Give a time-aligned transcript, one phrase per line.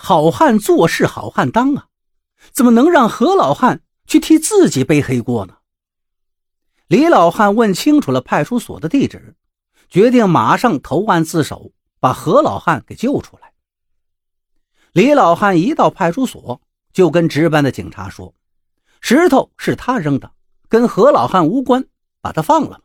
[0.00, 1.88] 好汉做事好汉当啊，
[2.52, 5.56] 怎么能让何老汉去替自己背黑锅呢？
[6.86, 9.36] 李老汉问清楚了派出所的地址，
[9.88, 13.52] 决定马上投案自首，把何老汉给救出来。
[14.92, 16.62] 李老汉一到派出所，
[16.92, 18.32] 就跟值班的警察说
[19.02, 20.30] ：“石头是他扔的，
[20.68, 21.84] 跟何老汉无关，
[22.20, 22.82] 把他放了。”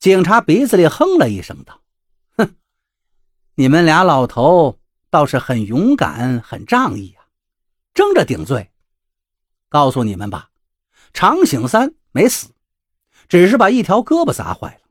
[0.00, 1.82] 警察鼻子里哼了一声，道
[2.38, 2.56] ：“哼，
[3.56, 4.78] 你们俩老头。”
[5.12, 7.28] 倒是很勇敢，很仗义啊！
[7.92, 8.72] 争着顶罪。
[9.68, 10.48] 告诉你们吧，
[11.12, 12.54] 长醒三没死，
[13.28, 14.88] 只是把一条胳膊砸坏了。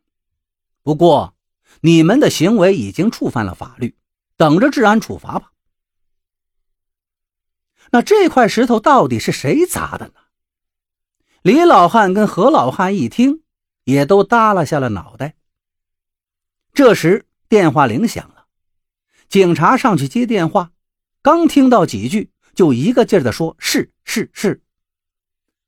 [0.84, 1.36] 不过，
[1.80, 3.98] 你们的行为已经触犯了法律，
[4.38, 5.54] 等着治安处罚吧。
[7.90, 10.14] 那这块石头到底是谁砸的呢？
[11.42, 13.42] 李老汉跟何老汉一听，
[13.86, 15.36] 也都耷拉下了脑袋。
[16.74, 18.31] 这时，电话铃响。
[19.32, 20.72] 警察上去接电话，
[21.22, 24.62] 刚听到几句，就一个劲儿地说：“是是是。”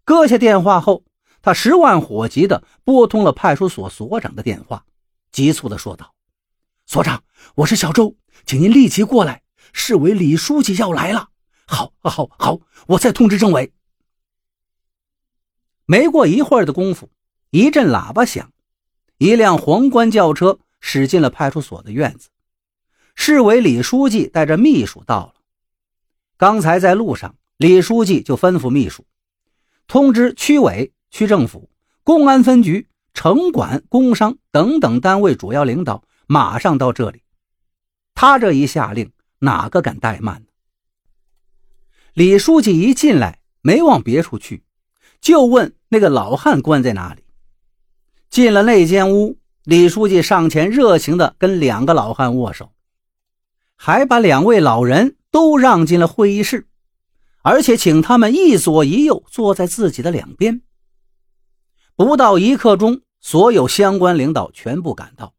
[0.04, 1.06] 搁下电话后，
[1.42, 4.84] 他十万火急地拨通了派出所所长的电话，
[5.32, 6.14] 急促地说道
[6.86, 7.24] ：“所长，
[7.56, 11.30] 我是小周，请您立即过来，市委李书记要来了。
[11.66, 13.72] ”“好，好，好，我再通知政委。”
[15.88, 17.10] 没过一会儿的功夫，
[17.52, 18.52] 一阵喇叭响，
[19.20, 22.28] 一辆皇冠轿车驶进了派出所的院子。
[23.16, 25.34] 市委李书记带着秘书到了。
[26.38, 29.06] 刚才在路上，李书记就吩咐秘书
[29.88, 31.70] 通知区委、区政府、
[32.04, 37.22] 公安分局、城管、工商等等单位主要领导马上到这里。
[38.16, 40.44] 他这一下令，哪个敢怠慢？
[42.14, 44.64] 李书记一进来，没往别处去，
[45.22, 47.24] 就问那个老汉关在哪里。
[48.30, 52.72] 进了那间屋，李书记上前热情地跟两个老汉握手。
[53.76, 56.68] 还把两位老人都让进了会议室，
[57.42, 60.62] 而且请他们一左一右坐在自己的两边。
[61.96, 65.34] 不到一刻钟，所有相关领导全部赶到，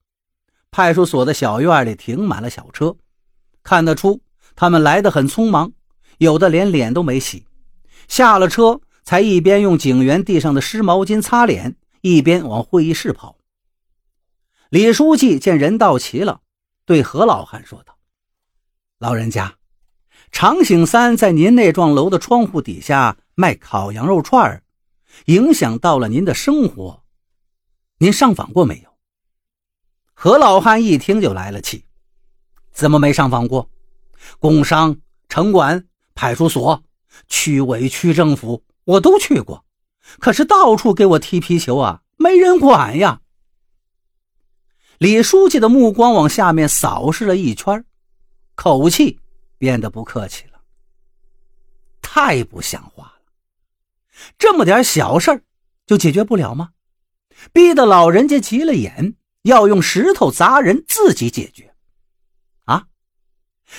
[0.70, 2.96] 派出所的小院里停满了小车，
[3.62, 4.20] 看得出
[4.54, 5.72] 他们来得很匆忙，
[6.18, 7.46] 有的连脸都没洗，
[8.08, 13.36] 下了车才一边用警员地上的湿毛巾擦脸，一边往会议室跑。
[14.70, 16.40] 李书记见人到齐了，
[16.84, 17.93] 对何老汉说道。
[19.04, 19.56] 老人家，
[20.32, 24.62] 常醒三在您那幢楼的窗户底下卖烤羊肉串，
[25.26, 27.02] 影响到了您的生活。
[27.98, 28.88] 您上访过没有？
[30.14, 31.84] 何老汉一听就来了气，
[32.72, 33.68] 怎么没上访过？
[34.38, 34.96] 工商、
[35.28, 36.82] 城管、派出所、
[37.28, 39.66] 区委、区政府我都去过，
[40.18, 43.20] 可是到处给我踢皮球啊，没人管呀。
[44.96, 47.84] 李书记的目光往下面扫视了一圈。
[48.54, 49.18] 口气
[49.58, 50.60] 变得不客气了，
[52.00, 53.32] 太不像话了！
[54.38, 55.42] 这么点小事
[55.86, 56.70] 就解决不了吗？
[57.52, 61.74] 逼得老人家急了眼，要用石头砸人自己解决。
[62.64, 62.86] 啊，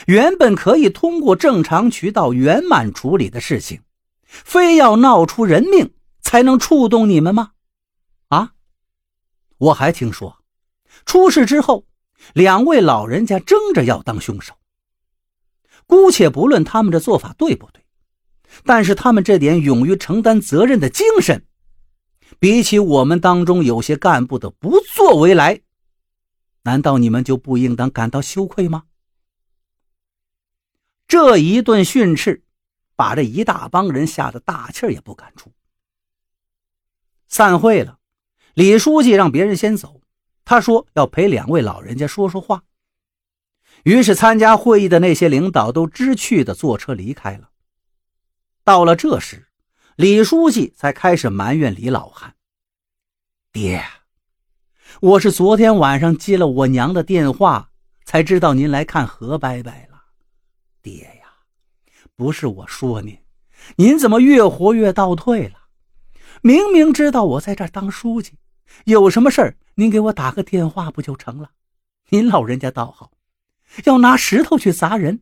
[0.08, 3.81] 原本可以通过正常渠道圆满处理的事情，
[4.25, 7.53] 非要闹出人命才能触动你们吗？
[8.28, 8.53] 啊，
[9.58, 10.44] 我还听说，
[11.06, 11.85] 出事之后，
[12.34, 14.53] 两位老人家争着要当凶手。
[15.88, 17.84] 姑且不论他们这做法对不对，
[18.63, 21.46] 但是他们这点勇于承担责任的精神，
[22.40, 25.62] 比起我们当中有些干部的不作为来，
[26.63, 28.84] 难道你们就不应当感到羞愧吗？
[31.07, 32.44] 这一顿训斥，
[32.96, 35.52] 把这一大帮人吓得大气也不敢出。
[37.28, 38.00] 散会了，
[38.56, 40.02] 李书记让别人先走，
[40.44, 42.63] 他说要陪两位老人家说说话。
[43.85, 47.51] 于是，参加会议的那些领导都知趣的坐车离开了。
[48.63, 49.47] 到了这时，
[49.96, 52.34] 李书记才开始埋怨李老汉
[53.53, 53.85] ：“爹，
[55.01, 57.69] 我是昨天晚上接了我娘的电话，
[58.03, 60.06] 才知道您来看何伯伯了。
[60.81, 61.28] 爹呀，
[62.16, 63.16] 不是我说您，
[63.76, 65.59] 您怎么越活越倒退了？
[66.41, 68.40] 明明知道我在这儿当书记，
[68.85, 71.52] 有什么事儿您给我打个电话不就成了？
[72.09, 73.11] 您老人家倒好。”
[73.85, 75.22] 要拿石头去砸人。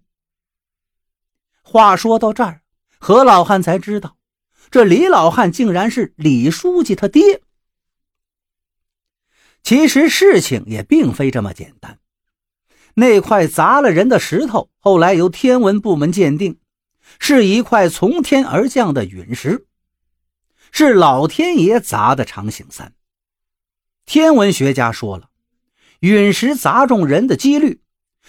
[1.62, 2.62] 话说到这儿，
[3.00, 4.18] 何老汉才知道，
[4.70, 7.42] 这李老汉竟然是李书记他爹。
[9.64, 12.00] 其实事情也并非这么简单。
[12.96, 16.60] 那块砸了人的石头，后来由天文部门鉴定，
[17.18, 19.66] 是一块从天而降的陨石，
[20.72, 22.94] 是老天爷砸的长醒山。
[24.06, 25.30] 天文学家说了，
[26.02, 27.83] 陨石砸中人的几率。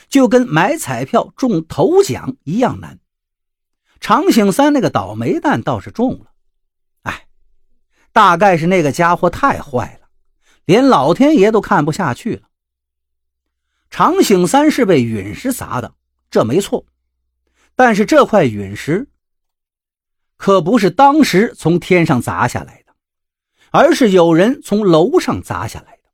[0.08, 2.98] 就跟买彩票中头奖一样难。
[4.00, 6.26] 常醒三那个倒霉蛋倒是中了，
[7.02, 7.26] 哎，
[8.12, 10.08] 大概是那个家伙太坏了，
[10.66, 12.48] 连老天爷都看不下去了。
[13.88, 15.94] 常醒三是被陨石砸的，
[16.30, 16.84] 这没错，
[17.74, 19.08] 但是这块陨石
[20.36, 22.94] 可不是当时从天上砸下来的，
[23.70, 26.10] 而是有人从楼上砸下来的。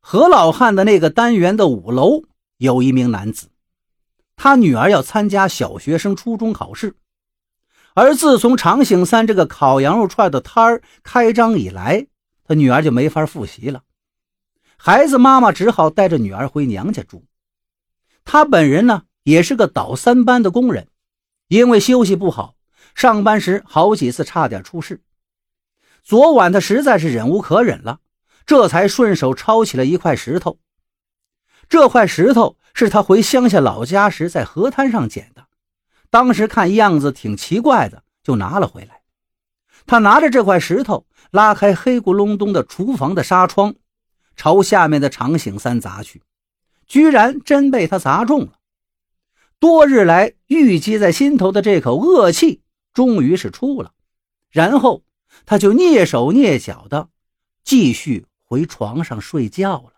[0.00, 2.24] 何老汉的那个单元的五楼
[2.58, 3.48] 有一名男子。
[4.36, 6.94] 他女儿要参加小学生初中考试，
[7.94, 12.06] 而自从长醒三这个烤羊肉串的摊儿开张以来，
[12.44, 13.82] 他女儿就没法复习了。
[14.76, 17.24] 孩子妈妈只好带着女儿回娘家住。
[18.26, 20.88] 他本人呢，也是个倒三班的工人，
[21.48, 22.56] 因为休息不好，
[22.94, 25.00] 上班时好几次差点出事。
[26.02, 28.00] 昨晚他实在是忍无可忍了，
[28.44, 30.58] 这才顺手抄起了一块石头。
[31.68, 32.56] 这块石头。
[32.78, 35.46] 是他回乡下老家时在河滩上捡的，
[36.10, 39.00] 当时看样子挺奇怪的，就拿了回来。
[39.86, 43.76] 他拿着这块石头，拉开黑咕隆咚的厨房的纱窗，
[44.36, 46.22] 朝下面的长醒三砸去，
[46.86, 48.58] 居然真被他砸中了。
[49.58, 52.60] 多日来郁积在心头的这口恶气
[52.92, 53.92] 终于是出了，
[54.50, 55.02] 然后
[55.46, 57.08] 他就蹑手蹑脚的
[57.64, 59.94] 继续回床上睡觉了。